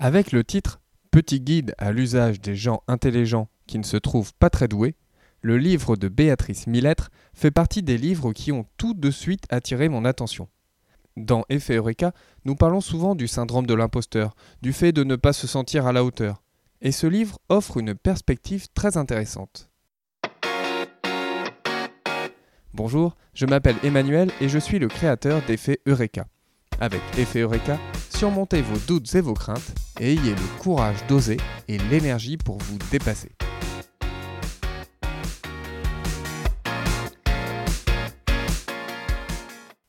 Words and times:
Avec 0.00 0.30
le 0.30 0.44
titre 0.44 0.80
Petit 1.10 1.40
guide 1.40 1.74
à 1.76 1.90
l'usage 1.90 2.40
des 2.40 2.54
gens 2.54 2.84
intelligents 2.86 3.48
qui 3.66 3.78
ne 3.78 3.82
se 3.82 3.96
trouvent 3.96 4.32
pas 4.32 4.48
très 4.48 4.68
doués, 4.68 4.94
le 5.42 5.58
livre 5.58 5.96
de 5.96 6.06
Béatrice 6.06 6.68
Millettre 6.68 7.10
fait 7.34 7.50
partie 7.50 7.82
des 7.82 7.98
livres 7.98 8.32
qui 8.32 8.52
ont 8.52 8.64
tout 8.76 8.94
de 8.94 9.10
suite 9.10 9.44
attiré 9.50 9.88
mon 9.88 10.04
attention. 10.04 10.48
Dans 11.16 11.44
Effet 11.48 11.74
Eureka, 11.74 12.12
nous 12.44 12.54
parlons 12.54 12.80
souvent 12.80 13.16
du 13.16 13.26
syndrome 13.26 13.66
de 13.66 13.74
l'imposteur, 13.74 14.36
du 14.62 14.72
fait 14.72 14.92
de 14.92 15.02
ne 15.02 15.16
pas 15.16 15.32
se 15.32 15.48
sentir 15.48 15.84
à 15.88 15.92
la 15.92 16.04
hauteur. 16.04 16.44
Et 16.80 16.92
ce 16.92 17.08
livre 17.08 17.40
offre 17.48 17.78
une 17.78 17.96
perspective 17.96 18.68
très 18.74 18.96
intéressante. 18.96 19.68
Bonjour, 22.72 23.16
je 23.34 23.46
m'appelle 23.46 23.76
Emmanuel 23.82 24.30
et 24.40 24.48
je 24.48 24.60
suis 24.60 24.78
le 24.78 24.86
créateur 24.86 25.42
d'Effet 25.48 25.80
Eureka. 25.86 26.28
Avec 26.78 27.00
Effet 27.18 27.40
Eureka, 27.40 27.78
surmontez 28.18 28.62
vos 28.62 28.78
doutes 28.88 29.14
et 29.14 29.20
vos 29.20 29.34
craintes 29.34 29.72
et 30.00 30.14
ayez 30.14 30.34
le 30.34 30.60
courage 30.60 31.06
d'oser 31.06 31.36
et 31.68 31.78
l'énergie 31.78 32.36
pour 32.36 32.58
vous 32.58 32.76
dépasser. 32.90 33.30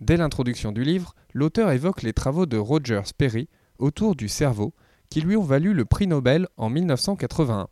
Dès 0.00 0.16
l'introduction 0.16 0.72
du 0.72 0.84
livre, 0.84 1.14
l'auteur 1.34 1.70
évoque 1.70 2.00
les 2.00 2.14
travaux 2.14 2.46
de 2.46 2.56
Roger 2.56 3.02
Sperry 3.04 3.50
autour 3.78 4.16
du 4.16 4.30
cerveau 4.30 4.72
qui 5.10 5.20
lui 5.20 5.36
ont 5.36 5.42
valu 5.42 5.74
le 5.74 5.84
prix 5.84 6.06
Nobel 6.06 6.48
en 6.56 6.70
1981. 6.70 7.68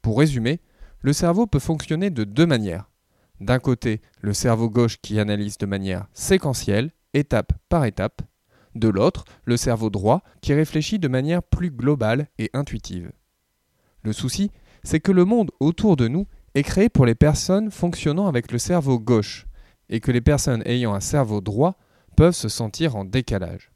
Pour 0.00 0.20
résumer, 0.20 0.60
le 1.00 1.12
cerveau 1.12 1.48
peut 1.48 1.58
fonctionner 1.58 2.10
de 2.10 2.22
deux 2.22 2.46
manières. 2.46 2.88
D'un 3.40 3.58
côté, 3.58 4.00
le 4.20 4.32
cerveau 4.32 4.70
gauche 4.70 4.98
qui 5.02 5.18
analyse 5.18 5.58
de 5.58 5.66
manière 5.66 6.06
séquentielle, 6.12 6.92
étape 7.14 7.52
par 7.68 7.84
étape. 7.84 8.22
De 8.74 8.88
l'autre, 8.88 9.24
le 9.44 9.56
cerveau 9.56 9.90
droit 9.90 10.22
qui 10.40 10.54
réfléchit 10.54 10.98
de 10.98 11.08
manière 11.08 11.42
plus 11.42 11.70
globale 11.70 12.28
et 12.38 12.50
intuitive. 12.54 13.12
Le 14.02 14.12
souci, 14.12 14.50
c'est 14.82 15.00
que 15.00 15.12
le 15.12 15.24
monde 15.24 15.50
autour 15.60 15.96
de 15.96 16.08
nous 16.08 16.26
est 16.54 16.62
créé 16.62 16.88
pour 16.88 17.06
les 17.06 17.14
personnes 17.14 17.70
fonctionnant 17.70 18.26
avec 18.26 18.50
le 18.50 18.58
cerveau 18.58 18.98
gauche, 18.98 19.46
et 19.88 20.00
que 20.00 20.10
les 20.10 20.20
personnes 20.20 20.62
ayant 20.66 20.94
un 20.94 21.00
cerveau 21.00 21.40
droit 21.40 21.76
peuvent 22.16 22.34
se 22.34 22.48
sentir 22.48 22.96
en 22.96 23.04
décalage. 23.04 23.70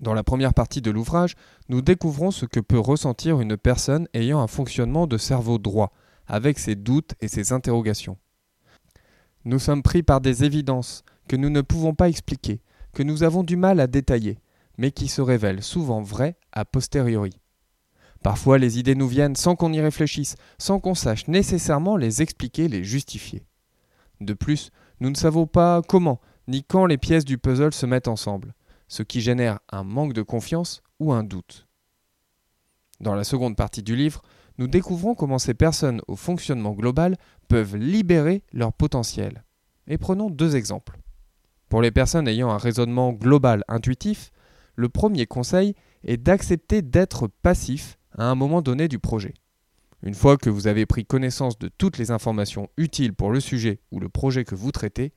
Dans 0.00 0.14
la 0.14 0.22
première 0.22 0.54
partie 0.54 0.80
de 0.80 0.90
l'ouvrage, 0.90 1.34
nous 1.68 1.82
découvrons 1.82 2.30
ce 2.30 2.46
que 2.46 2.60
peut 2.60 2.78
ressentir 2.78 3.40
une 3.40 3.56
personne 3.56 4.08
ayant 4.14 4.40
un 4.40 4.46
fonctionnement 4.46 5.06
de 5.06 5.18
cerveau 5.18 5.58
droit, 5.58 5.92
avec 6.26 6.58
ses 6.58 6.76
doutes 6.76 7.14
et 7.20 7.28
ses 7.28 7.52
interrogations. 7.52 8.18
Nous 9.44 9.58
sommes 9.58 9.82
pris 9.82 10.02
par 10.02 10.20
des 10.20 10.44
évidences 10.44 11.04
que 11.26 11.36
nous 11.36 11.50
ne 11.50 11.62
pouvons 11.62 11.94
pas 11.94 12.08
expliquer, 12.08 12.60
que 12.92 13.02
nous 13.02 13.22
avons 13.22 13.44
du 13.44 13.56
mal 13.56 13.80
à 13.80 13.86
détailler, 13.86 14.38
mais 14.76 14.90
qui 14.90 15.08
se 15.08 15.20
révèlent 15.20 15.62
souvent 15.62 16.02
vraies 16.02 16.36
a 16.52 16.64
posteriori. 16.64 17.38
Parfois 18.22 18.58
les 18.58 18.78
idées 18.78 18.94
nous 18.94 19.08
viennent 19.08 19.36
sans 19.36 19.54
qu'on 19.54 19.72
y 19.72 19.80
réfléchisse, 19.80 20.36
sans 20.58 20.80
qu'on 20.80 20.94
sache 20.94 21.28
nécessairement 21.28 21.96
les 21.96 22.22
expliquer, 22.22 22.68
les 22.68 22.84
justifier. 22.84 23.44
De 24.20 24.34
plus, 24.34 24.70
nous 25.00 25.10
ne 25.10 25.16
savons 25.16 25.46
pas 25.46 25.82
comment 25.82 26.20
ni 26.48 26.64
quand 26.64 26.86
les 26.86 26.98
pièces 26.98 27.24
du 27.24 27.38
puzzle 27.38 27.72
se 27.72 27.86
mettent 27.86 28.08
ensemble, 28.08 28.54
ce 28.88 29.02
qui 29.02 29.20
génère 29.20 29.60
un 29.70 29.84
manque 29.84 30.14
de 30.14 30.22
confiance 30.22 30.82
ou 30.98 31.12
un 31.12 31.22
doute. 31.22 31.66
Dans 33.00 33.14
la 33.14 33.24
seconde 33.24 33.54
partie 33.54 33.82
du 33.82 33.94
livre, 33.94 34.22
nous 34.56 34.66
découvrons 34.66 35.14
comment 35.14 35.38
ces 35.38 35.54
personnes 35.54 36.00
au 36.08 36.16
fonctionnement 36.16 36.72
global 36.72 37.16
peuvent 37.46 37.76
libérer 37.76 38.42
leur 38.52 38.72
potentiel. 38.72 39.44
Et 39.86 39.98
prenons 39.98 40.30
deux 40.30 40.56
exemples. 40.56 40.98
Pour 41.68 41.82
les 41.82 41.90
personnes 41.90 42.28
ayant 42.28 42.50
un 42.50 42.58
raisonnement 42.58 43.12
global 43.12 43.62
intuitif, 43.68 44.30
le 44.74 44.88
premier 44.88 45.26
conseil 45.26 45.74
est 46.04 46.16
d'accepter 46.16 46.82
d'être 46.82 47.28
passif 47.42 47.98
à 48.16 48.24
un 48.24 48.34
moment 48.34 48.62
donné 48.62 48.88
du 48.88 48.98
projet. 48.98 49.34
Une 50.02 50.14
fois 50.14 50.36
que 50.36 50.50
vous 50.50 50.68
avez 50.68 50.86
pris 50.86 51.04
connaissance 51.04 51.58
de 51.58 51.68
toutes 51.68 51.98
les 51.98 52.10
informations 52.10 52.68
utiles 52.76 53.12
pour 53.12 53.32
le 53.32 53.40
sujet 53.40 53.80
ou 53.90 53.98
le 53.98 54.08
projet 54.08 54.44
que 54.44 54.54
vous 54.54 54.70
traitez, 54.70 55.12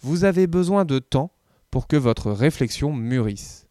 vous 0.00 0.24
avez 0.24 0.46
besoin 0.46 0.84
de 0.84 0.98
temps 0.98 1.32
pour 1.70 1.86
que 1.88 1.96
votre 1.96 2.30
réflexion 2.30 2.92
mûrisse. 2.92 3.66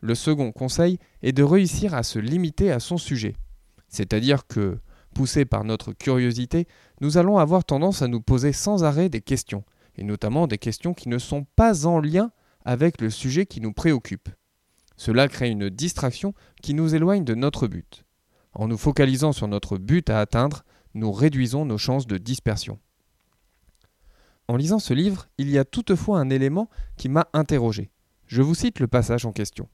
Le 0.00 0.14
second 0.14 0.52
conseil 0.52 0.98
est 1.22 1.32
de 1.32 1.42
réussir 1.42 1.94
à 1.94 2.02
se 2.02 2.18
limiter 2.18 2.70
à 2.70 2.80
son 2.80 2.96
sujet. 2.96 3.34
C'est-à-dire 3.88 4.46
que, 4.46 4.78
poussés 5.14 5.44
par 5.44 5.64
notre 5.64 5.92
curiosité, 5.92 6.66
nous 7.00 7.18
allons 7.18 7.38
avoir 7.38 7.64
tendance 7.64 8.02
à 8.02 8.08
nous 8.08 8.20
poser 8.20 8.52
sans 8.52 8.84
arrêt 8.84 9.08
des 9.08 9.20
questions, 9.20 9.64
et 10.00 10.04
notamment 10.04 10.46
des 10.46 10.58
questions 10.58 10.94
qui 10.94 11.08
ne 11.08 11.18
sont 11.18 11.44
pas 11.54 11.86
en 11.86 12.00
lien 12.00 12.32
avec 12.64 13.00
le 13.00 13.10
sujet 13.10 13.46
qui 13.46 13.60
nous 13.60 13.72
préoccupe. 13.72 14.30
Cela 14.96 15.28
crée 15.28 15.50
une 15.50 15.68
distraction 15.68 16.34
qui 16.62 16.74
nous 16.74 16.94
éloigne 16.94 17.24
de 17.24 17.34
notre 17.34 17.68
but. 17.68 18.04
En 18.54 18.66
nous 18.66 18.78
focalisant 18.78 19.32
sur 19.32 19.46
notre 19.46 19.78
but 19.78 20.10
à 20.10 20.20
atteindre, 20.20 20.64
nous 20.94 21.12
réduisons 21.12 21.64
nos 21.64 21.78
chances 21.78 22.06
de 22.06 22.18
dispersion. 22.18 22.78
En 24.48 24.56
lisant 24.56 24.78
ce 24.78 24.94
livre, 24.94 25.28
il 25.38 25.50
y 25.50 25.58
a 25.58 25.64
toutefois 25.64 26.18
un 26.18 26.30
élément 26.30 26.68
qui 26.96 27.08
m'a 27.08 27.28
interrogé. 27.32 27.90
Je 28.26 28.42
vous 28.42 28.54
cite 28.54 28.80
le 28.80 28.88
passage 28.88 29.26
en 29.26 29.32
question. 29.32 29.68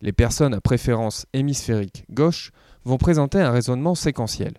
Les 0.00 0.12
personnes 0.12 0.52
à 0.52 0.60
préférence 0.60 1.26
hémisphérique 1.32 2.04
gauche 2.10 2.50
vont 2.84 2.98
présenter 2.98 3.40
un 3.40 3.50
raisonnement 3.50 3.94
séquentiel. 3.94 4.54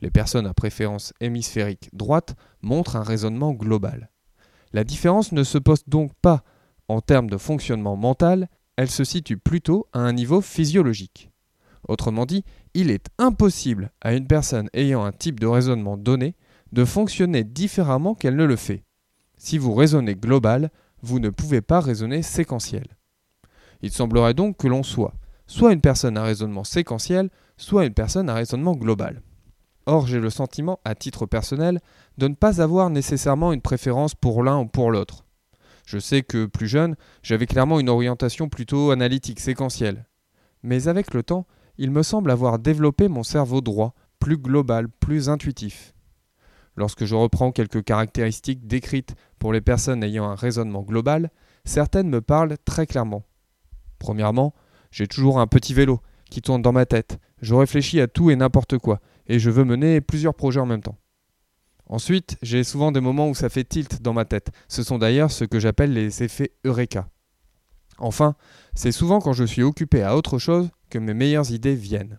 Les 0.00 0.10
personnes 0.10 0.46
à 0.46 0.54
préférence 0.54 1.12
hémisphérique 1.20 1.90
droite 1.92 2.36
montrent 2.62 2.96
un 2.96 3.02
raisonnement 3.02 3.52
global. 3.52 4.10
La 4.76 4.84
différence 4.84 5.32
ne 5.32 5.42
se 5.42 5.56
pose 5.56 5.84
donc 5.86 6.12
pas 6.20 6.44
en 6.88 7.00
termes 7.00 7.30
de 7.30 7.38
fonctionnement 7.38 7.96
mental, 7.96 8.50
elle 8.76 8.90
se 8.90 9.04
situe 9.04 9.38
plutôt 9.38 9.86
à 9.94 10.00
un 10.00 10.12
niveau 10.12 10.42
physiologique. 10.42 11.30
Autrement 11.88 12.26
dit, 12.26 12.44
il 12.74 12.90
est 12.90 13.06
impossible 13.16 13.90
à 14.02 14.12
une 14.12 14.26
personne 14.26 14.68
ayant 14.74 15.02
un 15.02 15.12
type 15.12 15.40
de 15.40 15.46
raisonnement 15.46 15.96
donné 15.96 16.34
de 16.72 16.84
fonctionner 16.84 17.42
différemment 17.42 18.14
qu'elle 18.14 18.36
ne 18.36 18.44
le 18.44 18.56
fait. 18.56 18.84
Si 19.38 19.56
vous 19.56 19.72
raisonnez 19.72 20.14
global, 20.14 20.70
vous 21.00 21.20
ne 21.20 21.30
pouvez 21.30 21.62
pas 21.62 21.80
raisonner 21.80 22.20
séquentiel. 22.20 22.98
Il 23.80 23.92
semblerait 23.92 24.34
donc 24.34 24.58
que 24.58 24.68
l'on 24.68 24.82
soit 24.82 25.14
soit 25.46 25.72
une 25.72 25.80
personne 25.80 26.18
à 26.18 26.22
raisonnement 26.22 26.64
séquentiel, 26.64 27.30
soit 27.56 27.86
une 27.86 27.94
personne 27.94 28.28
à 28.28 28.34
raisonnement 28.34 28.74
global. 28.76 29.22
Or, 29.86 30.06
j'ai 30.06 30.18
le 30.18 30.30
sentiment, 30.30 30.80
à 30.84 30.96
titre 30.96 31.26
personnel, 31.26 31.80
de 32.18 32.26
ne 32.26 32.34
pas 32.34 32.60
avoir 32.60 32.90
nécessairement 32.90 33.52
une 33.52 33.62
préférence 33.62 34.14
pour 34.14 34.42
l'un 34.42 34.58
ou 34.58 34.66
pour 34.66 34.90
l'autre. 34.90 35.24
Je 35.86 35.98
sais 35.98 36.22
que, 36.22 36.46
plus 36.46 36.66
jeune, 36.66 36.96
j'avais 37.22 37.46
clairement 37.46 37.78
une 37.78 37.88
orientation 37.88 38.48
plutôt 38.48 38.90
analytique, 38.90 39.38
séquentielle. 39.38 40.06
Mais 40.64 40.88
avec 40.88 41.14
le 41.14 41.22
temps, 41.22 41.46
il 41.78 41.92
me 41.92 42.02
semble 42.02 42.32
avoir 42.32 42.58
développé 42.58 43.06
mon 43.06 43.22
cerveau 43.22 43.60
droit, 43.60 43.94
plus 44.18 44.36
global, 44.36 44.88
plus 44.88 45.28
intuitif. 45.28 45.94
Lorsque 46.74 47.04
je 47.04 47.14
reprends 47.14 47.52
quelques 47.52 47.84
caractéristiques 47.84 48.66
décrites 48.66 49.14
pour 49.38 49.52
les 49.52 49.60
personnes 49.60 50.02
ayant 50.02 50.28
un 50.28 50.34
raisonnement 50.34 50.82
global, 50.82 51.30
certaines 51.64 52.08
me 52.08 52.20
parlent 52.20 52.56
très 52.64 52.86
clairement. 52.86 53.22
Premièrement, 54.00 54.54
j'ai 54.90 55.06
toujours 55.06 55.38
un 55.38 55.46
petit 55.46 55.74
vélo 55.74 56.00
qui 56.30 56.42
tourne 56.42 56.62
dans 56.62 56.72
ma 56.72 56.86
tête. 56.86 57.18
Je 57.40 57.54
réfléchis 57.54 58.00
à 58.00 58.08
tout 58.08 58.30
et 58.30 58.36
n'importe 58.36 58.78
quoi, 58.78 59.00
et 59.28 59.38
je 59.38 59.50
veux 59.50 59.64
mener 59.64 60.00
plusieurs 60.00 60.34
projets 60.34 60.60
en 60.60 60.66
même 60.66 60.82
temps. 60.82 60.98
Ensuite, 61.88 62.36
j'ai 62.42 62.64
souvent 62.64 62.90
des 62.90 63.00
moments 63.00 63.28
où 63.28 63.34
ça 63.34 63.48
fait 63.48 63.64
tilt 63.64 64.02
dans 64.02 64.12
ma 64.12 64.24
tête. 64.24 64.50
Ce 64.68 64.82
sont 64.82 64.98
d'ailleurs 64.98 65.30
ce 65.30 65.44
que 65.44 65.60
j'appelle 65.60 65.92
les 65.92 66.22
effets 66.22 66.52
Eureka. 66.64 67.08
Enfin, 67.98 68.34
c'est 68.74 68.92
souvent 68.92 69.20
quand 69.20 69.32
je 69.32 69.44
suis 69.44 69.62
occupé 69.62 70.02
à 70.02 70.16
autre 70.16 70.38
chose 70.38 70.70
que 70.90 70.98
mes 70.98 71.14
meilleures 71.14 71.50
idées 71.52 71.76
viennent. 71.76 72.18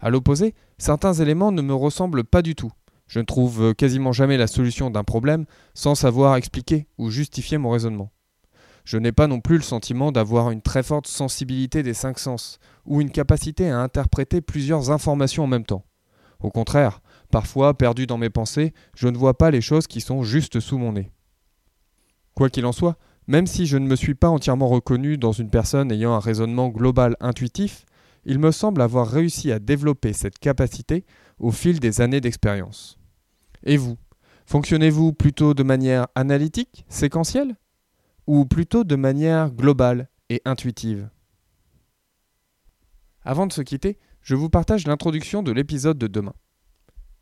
À 0.00 0.10
l'opposé, 0.10 0.54
certains 0.78 1.12
éléments 1.14 1.52
ne 1.52 1.62
me 1.62 1.74
ressemblent 1.74 2.24
pas 2.24 2.42
du 2.42 2.56
tout. 2.56 2.72
Je 3.06 3.20
ne 3.20 3.24
trouve 3.24 3.74
quasiment 3.74 4.12
jamais 4.12 4.36
la 4.36 4.46
solution 4.46 4.90
d'un 4.90 5.04
problème 5.04 5.44
sans 5.74 5.94
savoir 5.94 6.36
expliquer 6.36 6.88
ou 6.98 7.10
justifier 7.10 7.58
mon 7.58 7.70
raisonnement. 7.70 8.10
Je 8.84 8.98
n'ai 8.98 9.12
pas 9.12 9.26
non 9.26 9.40
plus 9.40 9.56
le 9.56 9.62
sentiment 9.62 10.12
d'avoir 10.12 10.50
une 10.50 10.62
très 10.62 10.82
forte 10.82 11.06
sensibilité 11.06 11.82
des 11.82 11.94
cinq 11.94 12.18
sens, 12.18 12.58
ou 12.84 13.00
une 13.00 13.10
capacité 13.10 13.70
à 13.70 13.80
interpréter 13.80 14.40
plusieurs 14.40 14.90
informations 14.90 15.44
en 15.44 15.48
même 15.48 15.64
temps. 15.64 15.84
Au 16.40 16.50
contraire, 16.50 17.00
parfois, 17.30 17.74
perdu 17.74 18.06
dans 18.06 18.18
mes 18.18 18.30
pensées, 18.30 18.72
je 18.96 19.08
ne 19.08 19.16
vois 19.16 19.38
pas 19.38 19.50
les 19.50 19.60
choses 19.60 19.86
qui 19.86 20.00
sont 20.00 20.24
juste 20.24 20.58
sous 20.58 20.78
mon 20.78 20.92
nez. 20.92 21.12
Quoi 22.34 22.50
qu'il 22.50 22.66
en 22.66 22.72
soit, 22.72 22.98
même 23.28 23.46
si 23.46 23.66
je 23.66 23.76
ne 23.76 23.86
me 23.86 23.94
suis 23.94 24.14
pas 24.14 24.28
entièrement 24.28 24.68
reconnu 24.68 25.16
dans 25.16 25.32
une 25.32 25.50
personne 25.50 25.92
ayant 25.92 26.14
un 26.14 26.20
raisonnement 26.20 26.68
global 26.68 27.16
intuitif, 27.20 27.84
il 28.24 28.38
me 28.38 28.50
semble 28.50 28.82
avoir 28.82 29.08
réussi 29.08 29.52
à 29.52 29.58
développer 29.58 30.12
cette 30.12 30.38
capacité 30.38 31.04
au 31.38 31.50
fil 31.50 31.80
des 31.80 32.00
années 32.00 32.20
d'expérience. 32.20 32.98
Et 33.64 33.76
vous? 33.76 33.96
Fonctionnez-vous 34.46 35.12
plutôt 35.12 35.54
de 35.54 35.62
manière 35.62 36.08
analytique, 36.14 36.84
séquentielle? 36.88 37.56
Ou 38.26 38.44
plutôt 38.44 38.84
de 38.84 38.94
manière 38.94 39.50
globale 39.50 40.08
et 40.28 40.40
intuitive 40.44 41.10
Avant 43.22 43.46
de 43.48 43.52
se 43.52 43.62
quitter, 43.62 43.98
je 44.20 44.36
vous 44.36 44.48
partage 44.48 44.86
l'introduction 44.86 45.42
de 45.42 45.50
l'épisode 45.50 45.98
de 45.98 46.06
demain. 46.06 46.34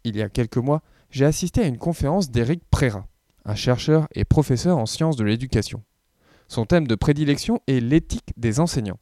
Il 0.05 0.17
y 0.17 0.23
a 0.23 0.29
quelques 0.29 0.59
mois, 0.59 0.83
j'ai 1.11 1.25
assisté 1.25 1.63
à 1.63 1.67
une 1.67 1.79
conférence 1.79 2.31
d'Éric 2.31 2.63
Préra, 2.71 3.07
un 3.47 3.55
chercheur 3.55 4.09
et 4.15 4.25
professeur 4.25 4.77
en 4.77 4.85
sciences 4.85 5.17
de 5.17 5.25
l'éducation. 5.25 5.83
Son 6.49 6.67
thème 6.67 6.87
de 6.87 6.95
prédilection 6.95 7.61
est 7.67 7.81
l'éthique 7.81 8.33
des 8.37 8.61
enseignants. 8.61 8.99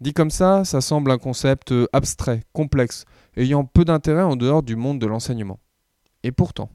Dit 0.00 0.12
comme 0.12 0.30
ça, 0.30 0.64
ça 0.64 0.80
semble 0.80 1.10
un 1.10 1.18
concept 1.18 1.72
abstrait, 1.92 2.42
complexe, 2.52 3.04
ayant 3.36 3.64
peu 3.64 3.84
d'intérêt 3.84 4.22
en 4.22 4.36
dehors 4.36 4.62
du 4.62 4.76
monde 4.76 4.98
de 4.98 5.06
l'enseignement. 5.06 5.58
Et 6.22 6.32
pourtant, 6.32 6.70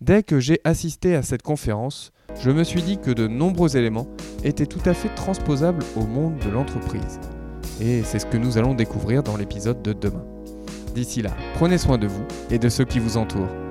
dès 0.00 0.22
que 0.22 0.40
j'ai 0.40 0.60
assisté 0.64 1.14
à 1.14 1.22
cette 1.22 1.42
conférence, 1.42 2.12
je 2.40 2.50
me 2.50 2.64
suis 2.64 2.82
dit 2.82 2.98
que 2.98 3.10
de 3.10 3.26
nombreux 3.26 3.76
éléments 3.76 4.06
étaient 4.44 4.66
tout 4.66 4.82
à 4.84 4.94
fait 4.94 5.08
transposables 5.14 5.84
au 5.96 6.06
monde 6.06 6.38
de 6.44 6.50
l'entreprise. 6.50 7.18
Et 7.80 8.02
c'est 8.02 8.18
ce 8.18 8.26
que 8.26 8.36
nous 8.36 8.58
allons 8.58 8.74
découvrir 8.74 9.22
dans 9.22 9.36
l'épisode 9.36 9.82
de 9.82 9.92
demain. 9.92 10.24
D'ici 10.94 11.22
là, 11.22 11.30
prenez 11.54 11.78
soin 11.78 11.98
de 11.98 12.06
vous 12.06 12.24
et 12.50 12.58
de 12.58 12.68
ceux 12.68 12.84
qui 12.84 12.98
vous 12.98 13.16
entourent. 13.16 13.67